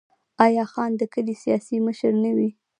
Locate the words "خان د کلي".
0.71-1.35